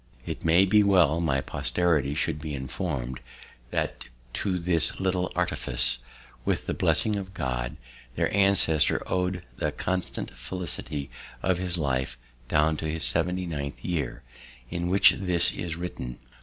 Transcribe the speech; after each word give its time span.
It 0.25 0.43
may 0.43 0.65
be 0.65 0.81
well 0.81 1.19
my 1.21 1.41
posterity 1.41 2.15
should 2.15 2.41
be 2.41 2.55
informed 2.55 3.19
that 3.69 4.05
to 4.33 4.57
this 4.57 4.99
little 4.99 5.31
artifice, 5.35 5.99
with 6.43 6.65
the 6.65 6.73
blessing 6.73 7.17
of 7.17 7.35
God, 7.35 7.77
their 8.15 8.35
ancestor 8.35 9.03
ow'd 9.07 9.43
the 9.57 9.71
constant 9.71 10.35
felicity 10.35 11.11
of 11.43 11.59
his 11.59 11.77
life, 11.77 12.17
down 12.47 12.77
to 12.77 12.89
his 12.89 13.03
79th 13.03 13.83
year, 13.83 14.23
in 14.71 14.87
which 14.89 15.11
this 15.19 15.51
is 15.51 15.75
written. 15.75 16.17